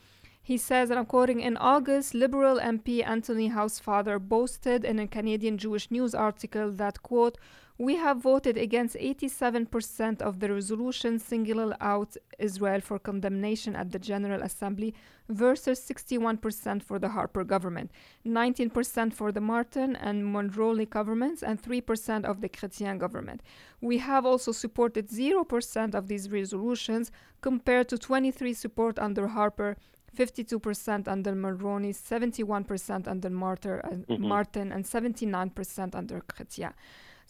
[0.43, 5.57] He says, and I'm quoting, in August, Liberal MP Anthony Housefather boasted in a Canadian
[5.57, 7.39] Jewish News article that, quote,
[7.79, 14.01] we have voted against 87% of the resolution singling out Israel for condemnation at the
[14.01, 14.95] General Assembly
[15.29, 17.93] versus 61% for the Harper government,
[18.27, 23.43] 19% for the Martin and Mulroney governments, and 3% of the Chrétien government.
[23.81, 27.13] We have also supported 0% of these resolutions
[27.43, 29.77] compared to 23 support under Harper
[30.17, 34.27] 52% under Mulroney, 71% under Martyr, mm-hmm.
[34.27, 36.73] Martin, and 79% under Chrétien.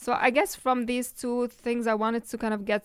[0.01, 2.85] So I guess from these two things, I wanted to kind of get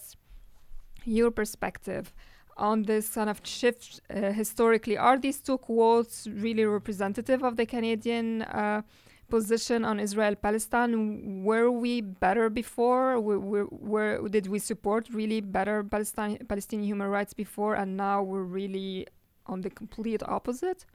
[1.06, 2.12] your perspective
[2.58, 4.98] on this kind of shift uh, historically.
[4.98, 8.82] Are these two quotes really representative of the Canadian uh,
[9.30, 11.44] position on Israel Palestine?
[11.44, 13.20] Were we better before?
[13.22, 18.50] Were, were, did we support really better Palestine, Palestinian human rights before, and now we're
[18.60, 19.06] really
[19.46, 20.88] on the complete opposite?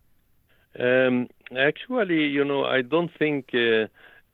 [0.80, 3.50] Um, actually, you know, I don't think.
[3.54, 3.86] Uh,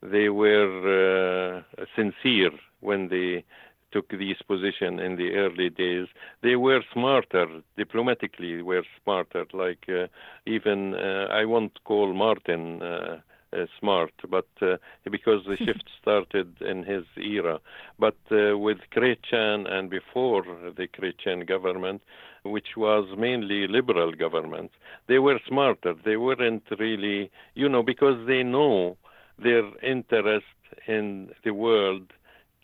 [0.04, 3.44] they were uh, sincere when they
[3.90, 6.08] took this position in the early days.
[6.42, 9.46] They were smarter, diplomatically were smarter.
[9.52, 10.08] Like uh,
[10.46, 13.20] even uh, I won't call Martin uh,
[13.56, 14.76] uh smart, but uh,
[15.10, 17.60] because the shift started in his era.
[17.98, 20.42] But uh, with Chrétien and before
[20.76, 22.02] the Chrétien government,
[22.42, 24.72] which was mainly liberal government,
[25.06, 25.94] they were smarter.
[26.04, 28.96] They weren't really, you know, because they know
[29.42, 30.46] their interest
[30.86, 32.12] in the world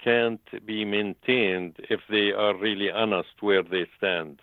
[0.03, 4.41] can't be maintained if they are really honest where they stand.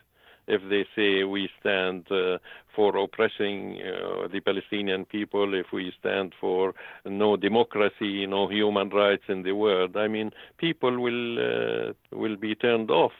[0.47, 2.37] If they say we stand uh,
[2.73, 6.73] for oppressing uh, the Palestinian people, if we stand for
[7.05, 12.55] no democracy, no human rights in the world, I mean, people will uh, will be
[12.55, 13.11] turned off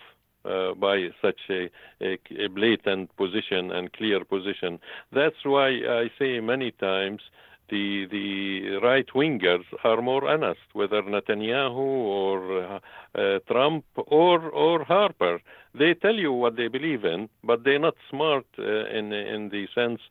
[0.46, 1.70] uh, by such a,
[2.02, 4.80] a, a, blatant position and clear position.
[5.12, 7.22] That's why I say many times
[7.70, 12.80] the the right wingers are more honest, whether Netanyahu or uh,
[13.16, 15.40] uh, Trump or or Harper.
[15.74, 19.68] They tell you what they believe in, but they're not smart uh, in in the
[19.76, 20.02] sense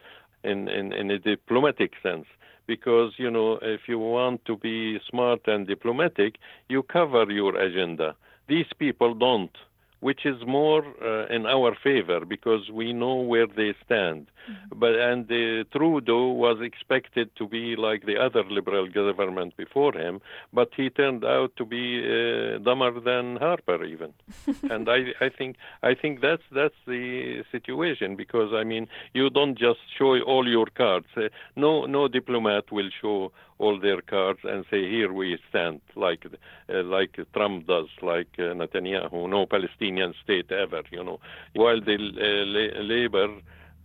[0.45, 2.27] in, in in a diplomatic sense.
[2.67, 6.37] Because you know, if you want to be smart and diplomatic,
[6.69, 8.17] you cover your agenda.
[8.49, 9.57] These people don't
[10.01, 14.27] which is more uh, in our favor because we know where they stand.
[14.27, 14.79] Mm-hmm.
[14.79, 20.21] But and uh, Trudeau was expected to be like the other liberal government before him,
[20.53, 24.13] but he turned out to be uh, dumber than Harper even.
[24.71, 29.59] and I, I think I think that's that's the situation because I mean you don't
[29.59, 31.07] just show all your cards.
[31.17, 36.27] Uh, no no diplomat will show all their cards and say, "Here we stand," like
[36.27, 41.21] uh, like Trump does, like uh, Netanyahu, no Palestinian state ever, you know.
[41.55, 43.29] While the uh, labor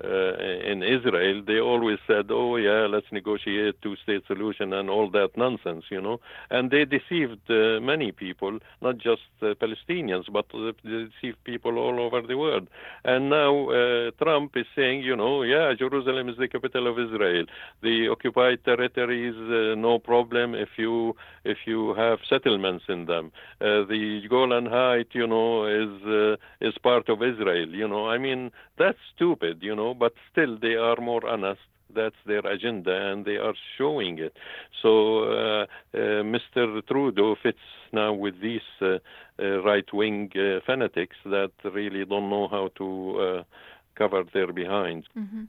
[0.03, 5.85] in Israel, they always said, "Oh yeah, let's negotiate two-state solution and all that nonsense,"
[5.89, 6.19] you know.
[6.49, 11.99] And they deceived uh, many people, not just uh, Palestinians, but they deceived people all
[11.99, 12.67] over the world.
[13.03, 17.45] And now uh, Trump is saying, you know, yeah, Jerusalem is the capital of Israel.
[17.81, 23.31] The occupied territories, uh, no problem if you if you have settlements in them.
[23.59, 27.69] Uh, the Golan Heights, you know, is is part of Israel.
[27.69, 29.59] You know, I mean, that's stupid.
[29.61, 31.61] You know but still they are more honest.
[31.93, 34.37] That's their agenda, and they are showing it.
[34.81, 35.63] So uh,
[35.93, 36.85] uh, Mr.
[36.87, 37.59] Trudeau fits
[37.91, 38.99] now with these uh,
[39.39, 43.43] uh right-wing uh, fanatics that really don't know how to uh,
[43.95, 45.05] cover their behinds.
[45.17, 45.43] Mm-hmm.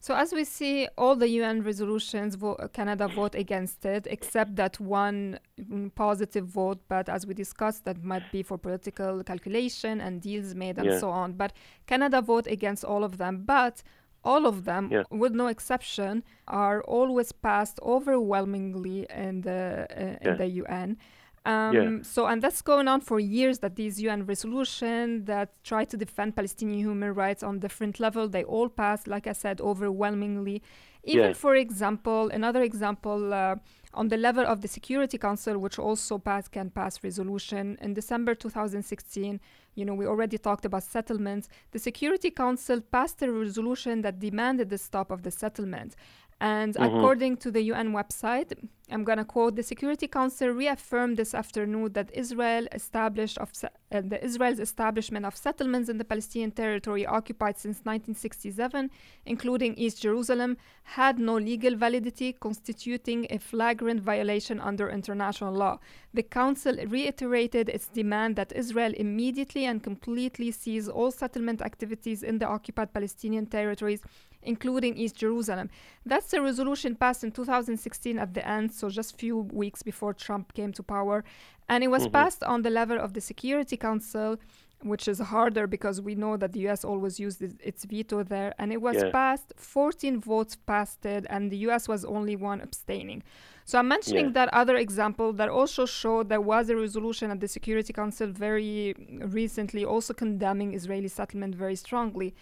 [0.00, 4.78] So as we see, all the UN resolutions, vo- Canada vote against it, except that
[4.78, 6.78] one mm, positive vote.
[6.88, 10.98] But as we discussed, that might be for political calculation and deals made and yeah.
[10.98, 11.32] so on.
[11.32, 11.52] But
[11.86, 13.42] Canada vote against all of them.
[13.44, 13.82] But
[14.22, 15.02] all of them, yeah.
[15.10, 20.34] with no exception, are always passed overwhelmingly in the uh, in yeah.
[20.34, 20.96] the UN.
[21.44, 21.98] Um, yeah.
[22.02, 23.60] So, and that's going on for years.
[23.60, 28.44] That these UN resolutions that try to defend Palestinian human rights on different level, they
[28.44, 30.62] all pass, like I said, overwhelmingly.
[31.04, 31.32] Even, yeah.
[31.32, 33.56] for example, another example uh,
[33.94, 38.34] on the level of the Security Council, which also pass can pass resolution in December
[38.34, 39.40] 2016.
[39.74, 41.48] You know, we already talked about settlements.
[41.70, 45.94] The Security Council passed a resolution that demanded the stop of the settlement.
[46.40, 46.96] And mm-hmm.
[46.96, 48.52] according to the UN website,
[48.90, 54.00] I'm going to quote the Security Council reaffirmed this afternoon that Israel established of uh,
[54.00, 58.90] the Israel's establishment of settlements in the Palestinian territory occupied since 1967,
[59.26, 65.78] including East Jerusalem, had no legal validity, constituting a flagrant violation under international law.
[66.14, 72.38] The Council reiterated its demand that Israel immediately and completely cease all settlement activities in
[72.38, 74.00] the occupied Palestinian territories
[74.42, 75.70] including East Jerusalem.
[76.04, 80.54] That's a resolution passed in 2016 at the end, so just few weeks before Trump
[80.54, 81.24] came to power,
[81.68, 82.12] and it was mm-hmm.
[82.12, 84.38] passed on the level of the Security Council
[84.82, 88.72] which is harder because we know that the US always used its veto there, and
[88.72, 89.10] it was yeah.
[89.10, 89.52] passed.
[89.56, 93.22] 14 votes passed it, and the US was only one abstaining.
[93.64, 94.32] So I'm mentioning yeah.
[94.32, 98.94] that other example that also showed there was a resolution at the Security Council very
[99.20, 102.34] recently, also condemning Israeli settlement very strongly.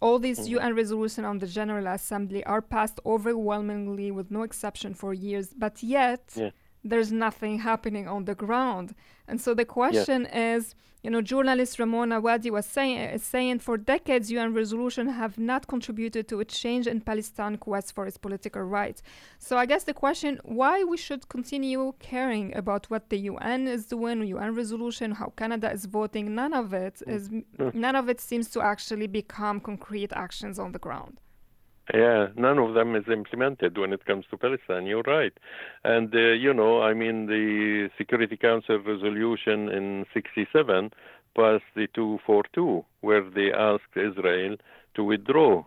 [0.00, 0.52] All these mm-hmm.
[0.52, 5.82] UN resolutions on the General Assembly are passed overwhelmingly with no exception for years, but
[5.82, 6.50] yet yeah.
[6.84, 8.94] There's nothing happening on the ground.
[9.28, 10.56] And so the question yeah.
[10.56, 15.38] is, you know, journalist Ramona Wadi was saying, uh, saying for decades UN resolution have
[15.38, 19.02] not contributed to a change in Palestine quest for its political rights.
[19.38, 23.86] So I guess the question why we should continue caring about what the UN is
[23.86, 27.44] doing, UN resolution, how Canada is voting, none of it is, mm.
[27.58, 27.74] is mm.
[27.74, 31.18] none of it seems to actually become concrete actions on the ground.
[31.92, 34.86] Yeah, none of them is implemented when it comes to Palestine.
[34.86, 35.32] You're right.
[35.84, 40.92] And, uh, you know, I mean, the Security Council resolution in 67
[41.34, 44.56] passed the 242, where they asked Israel
[44.94, 45.64] to withdraw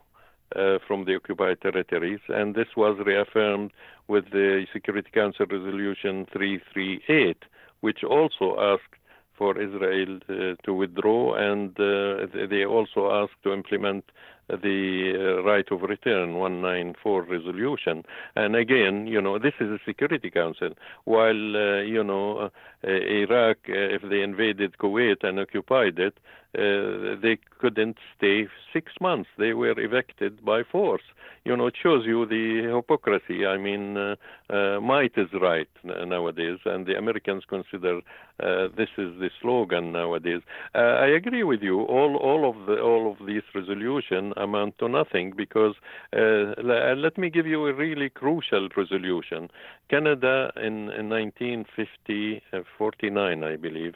[0.55, 2.19] uh, from the occupied territories.
[2.29, 3.71] And this was reaffirmed
[4.07, 7.37] with the Security Council resolution 338,
[7.81, 8.95] which also asked
[9.37, 14.05] for Israel uh, to withdraw, and uh, they also asked to implement
[14.49, 18.03] the uh, right of return 194 resolution.
[18.35, 20.69] And again, you know, this is a Security Council.
[21.05, 22.49] While, uh, you know,
[22.83, 26.17] uh, Iraq, uh, if they invaded Kuwait and occupied it,
[26.55, 29.29] uh, they couldn't stay six months.
[29.37, 31.01] They were evicted by force.
[31.45, 33.45] You know, it shows you the hypocrisy.
[33.45, 34.15] I mean, uh,
[34.49, 37.97] uh, might is right nowadays, and the Americans consider
[38.39, 40.41] uh, this is the slogan nowadays.
[40.73, 41.81] Uh, I agree with you.
[41.81, 45.75] All, all of the, all of these resolutions amount to nothing because
[46.13, 49.49] let me give you a really crucial resolution.
[49.89, 52.41] Canada in, in 1950,
[52.77, 53.95] 49, I believe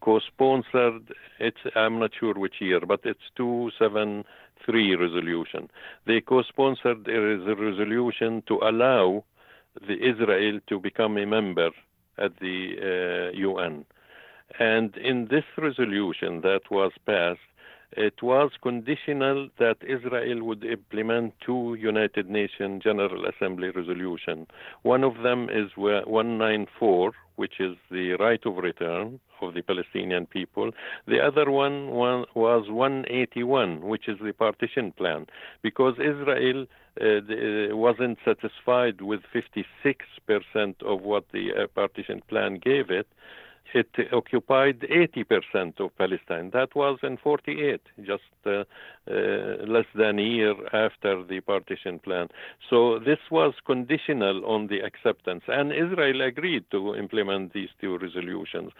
[0.00, 1.14] co-sponsored.
[1.38, 5.70] It's I'm not sure which year, but it's 273 resolution.
[6.06, 9.24] They co-sponsored a resolution to allow
[9.86, 11.70] the Israel to become a member
[12.18, 13.84] at the uh, UN.
[14.58, 17.40] And in this resolution that was passed,
[17.92, 24.46] it was conditional that Israel would implement two United Nations General Assembly resolutions.
[24.82, 30.72] One of them is 194, which is the right of return of the Palestinian people.
[31.06, 35.26] The other one was 181, which is the partition plan,
[35.62, 36.66] because Israel
[37.00, 43.06] uh, uh wasn't satisfied with 56% of what the uh, partition plan gave it
[43.74, 46.50] it occupied 80% of Palestine.
[46.52, 48.64] That was in 48, just uh, uh,
[49.66, 52.28] less than a year after the partition plan.
[52.68, 58.72] So this was conditional on the acceptance, and Israel agreed to implement these two resolutions.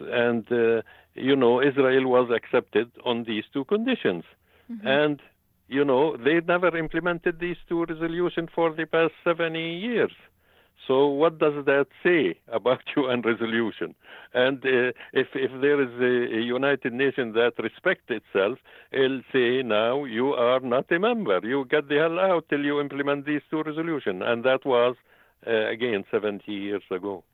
[0.00, 0.82] And, uh,
[1.14, 4.24] you know, Israel was accepted on these two conditions.
[4.70, 4.86] Mm-hmm.
[4.86, 5.22] And,
[5.68, 10.12] you know, they never implemented these two resolutions for the past 70 years.
[10.86, 13.94] So what does that say about UN resolution?
[14.32, 18.58] And uh, if if there is a, a, United Nations that respects itself,
[18.92, 21.40] it'll say now you are not a member.
[21.42, 24.22] You get the hell out till you implement these two resolutions.
[24.24, 24.96] And that was
[25.46, 27.24] uh, again 70 years ago.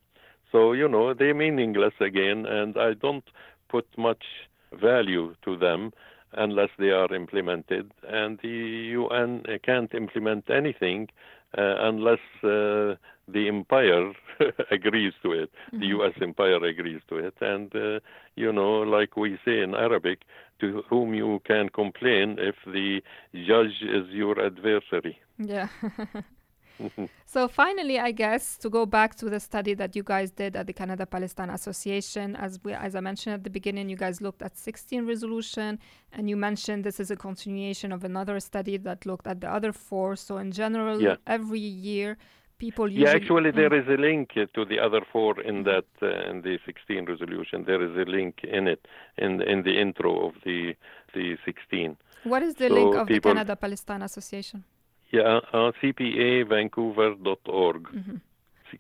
[0.51, 3.25] So you know they're meaningless again, and I don't
[3.69, 4.25] put much
[4.73, 5.93] value to them
[6.37, 7.91] unless they are implemented.
[8.09, 11.09] And the UN can't implement anything
[11.57, 12.95] uh, unless uh,
[13.29, 14.13] the empire
[14.71, 15.81] agrees to it, mm-hmm.
[15.81, 16.13] the U.S.
[16.21, 18.01] empire agrees to it, and uh,
[18.37, 20.23] you know, like we say in Arabic,
[20.61, 23.01] to whom you can complain if the
[23.35, 25.19] judge is your adversary.
[25.39, 25.69] Yeah.
[27.27, 30.67] so finally, I guess to go back to the study that you guys did at
[30.67, 34.43] the Canada Palestine Association, as we, as I mentioned at the beginning, you guys looked
[34.43, 35.79] at 16 resolution,
[36.13, 39.73] and you mentioned this is a continuation of another study that looked at the other
[39.73, 40.17] four.
[40.17, 41.17] So in general, yeah.
[41.27, 42.17] every year
[42.59, 43.07] people usually.
[43.07, 46.59] Yeah, actually, there is a link to the other four in that uh, in the
[46.65, 47.65] 16 resolution.
[47.65, 48.87] There is a link in it
[49.19, 50.75] in in the intro of the
[51.15, 51.97] the 16.
[52.25, 54.65] What is the so link of the Canada Palestine Association?
[55.11, 57.83] Yeah, uh, cpavancouver.org.
[57.83, 58.17] Mm-hmm.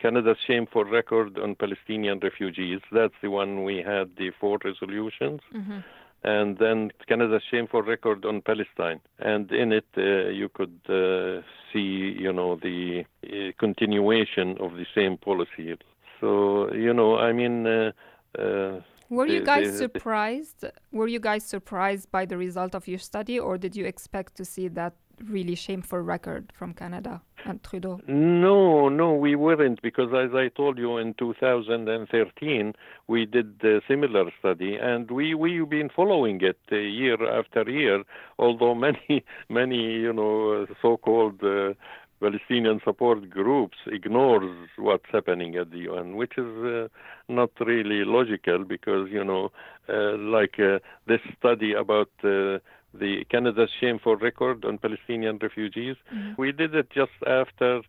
[0.00, 2.80] Canada's Shameful Record on Palestinian Refugees.
[2.90, 5.40] That's the one we had the four resolutions.
[5.54, 5.78] Mm-hmm
[6.24, 9.00] and then Canada's shameful record on Palestine.
[9.18, 11.42] And in it, uh, you could uh,
[11.74, 15.76] see, you know, the uh, continuation of the same policy.
[16.20, 17.66] So, you know, I mean.
[17.66, 17.92] Uh,
[18.38, 20.64] uh, were you guys the, surprised?
[20.90, 24.44] Were you guys surprised by the result of your study, or did you expect to
[24.44, 28.00] see that really shameful record from Canada and Trudeau?
[28.06, 32.74] No, no, we weren't because, as I told you, in 2013
[33.06, 38.04] we did a similar study, and we we've been following it uh, year after year.
[38.38, 41.74] Although many many you know so-called uh,
[42.20, 46.88] Palestinian support groups ignores what's happening at the UN, which is uh,
[47.28, 49.50] not really logical because you know,
[49.88, 52.58] uh, like uh, this study about uh,
[52.98, 55.96] the Canada's shameful record on Palestinian refugees.
[56.12, 56.32] Mm-hmm.
[56.40, 57.82] We did it just after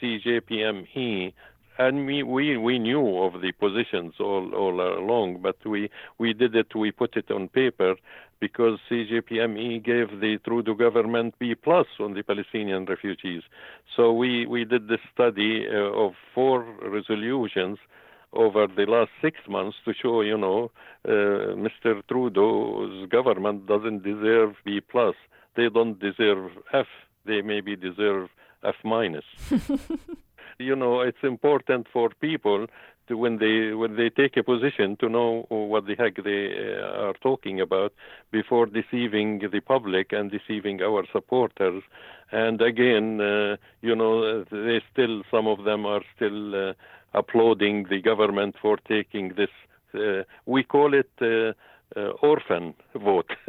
[0.00, 1.32] CJPME,
[1.78, 6.54] and we, we we knew of the positions all all along, but we we did
[6.54, 6.74] it.
[6.74, 7.96] We put it on paper
[8.40, 13.42] because CJPME gave the Trudeau government B plus on the Palestinian refugees.
[13.96, 17.78] So we we did this study uh, of four resolutions
[18.32, 20.70] over the last six months to show, you know,
[21.06, 22.02] uh, Mr.
[22.08, 25.14] Trudeau's government doesn't deserve B plus.
[25.56, 26.86] They don't deserve F.
[27.26, 28.28] They maybe deserve
[28.64, 29.24] F minus.
[30.58, 32.66] you know, it's important for people
[33.08, 37.06] to when they when they take a position to know what the heck they uh,
[37.06, 37.92] are talking about
[38.30, 41.82] before deceiving the public and deceiving our supporters.
[42.30, 46.72] And again, uh, you know, they still some of them are still uh,
[47.14, 49.50] applauding the government for taking this.
[49.94, 51.52] Uh, we call it uh,
[51.96, 53.30] uh, orphan vote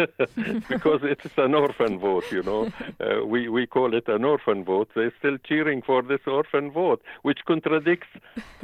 [0.69, 2.25] because it's an orphan vote.
[2.31, 4.89] You know, uh, we we call it an orphan vote.
[4.95, 8.07] They're still cheering for this orphan vote, which contradicts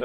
[0.00, 0.04] uh,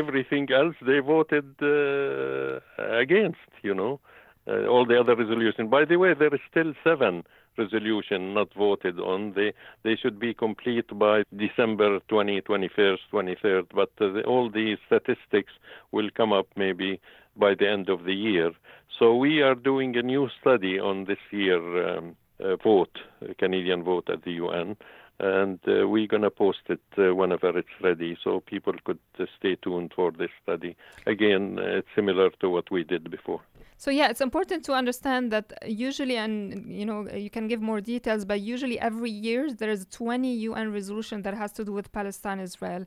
[0.00, 3.50] everything else they voted uh, against.
[3.62, 4.00] You know.
[4.48, 5.70] uh, all the other resolutions.
[5.70, 7.24] By the way, there is still seven
[7.58, 9.32] resolution not voted on.
[9.34, 9.52] They
[9.82, 13.66] they should be complete by December 20, 21st, 23rd.
[13.74, 15.52] But uh, the, all these statistics
[15.92, 17.00] will come up maybe
[17.36, 18.52] by the end of the year.
[18.98, 22.98] So we are doing a new study on this year um, uh, vote,
[23.38, 24.76] Canadian vote at the UN,
[25.20, 29.24] and uh, we're going to post it uh, whenever it's ready so people could uh,
[29.38, 30.76] stay tuned for this study.
[31.06, 33.40] Again, it's similar to what we did before.
[33.78, 36.36] So yeah, it's important to understand that usually, and
[36.80, 40.72] you know, you can give more details, but usually every year there is 20 UN
[40.72, 42.86] resolution that has to do with Palestine, Israel,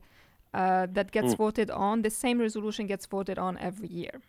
[0.52, 1.38] uh, that gets mm.
[1.38, 2.02] voted on.
[2.02, 4.20] The same resolution gets voted on every year.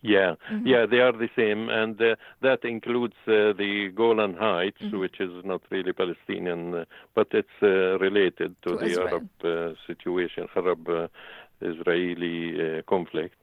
[0.00, 0.66] Yeah, mm-hmm.
[0.66, 4.98] yeah, they are the same, and uh, that includes uh, the Golan Heights, mm-hmm.
[4.98, 9.08] which is not really Palestinian, uh, but it's uh, related to, to the Israel.
[9.08, 12.38] Arab uh, situation, Arab-Israeli
[12.78, 13.34] uh, conflict.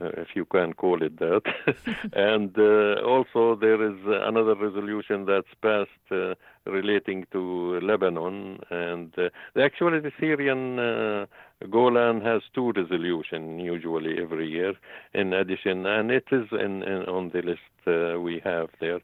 [0.00, 1.42] If you can call it that.
[2.12, 2.56] and
[3.04, 6.36] also, there is another resolution that's passed
[6.66, 9.12] relating to Lebanon, and
[9.56, 11.26] actually, the Syrian
[11.70, 14.74] Golan has two resolutions usually every year
[15.12, 19.00] in addition, and it is in, in on the list uh, we have there.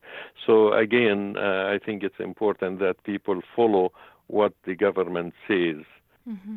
[0.46, 3.92] So again, uh, I think it's important that people follow
[4.26, 5.84] what the government says.
[6.28, 6.56] Mm-hmm.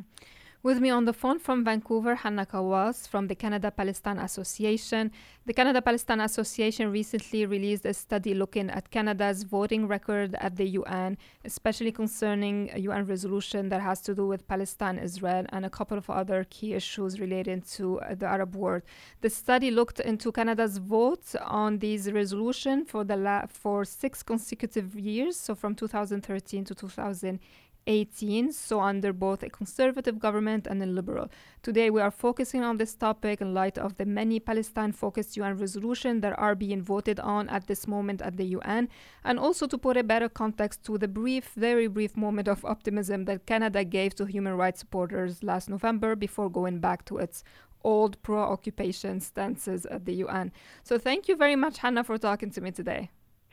[0.63, 5.11] With me on the phone from Vancouver, Hanna Kawas from the Canada Palestine Association.
[5.45, 10.65] The Canada Palestine Association recently released a study looking at Canada's voting record at the
[10.79, 15.69] UN, especially concerning a UN resolution that has to do with Palestine, Israel, and a
[15.69, 18.83] couple of other key issues related to uh, the Arab world.
[19.19, 24.95] The study looked into Canada's votes on these resolutions for the la- for six consecutive
[24.95, 27.41] years, so from 2013 to 2018.
[27.87, 31.29] 18, so under both a conservative government and a liberal.
[31.61, 35.57] Today, we are focusing on this topic in light of the many Palestine focused UN
[35.57, 38.89] resolutions that are being voted on at this moment at the UN,
[39.23, 43.25] and also to put a better context to the brief, very brief moment of optimism
[43.25, 47.43] that Canada gave to human rights supporters last November before going back to its
[47.83, 50.51] old pro occupation stances at the UN.
[50.83, 53.09] So, thank you very much, Hanna, for talking to me today.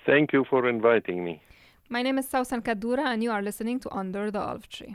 [0.07, 1.43] Thank you for inviting me.
[1.93, 4.95] My name is Sawssan Kaddoura, and you are listening to Under the Olive Tree.